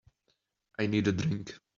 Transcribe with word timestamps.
I 0.79 0.87
need 0.87 1.07
a 1.07 1.11
drink. 1.11 1.59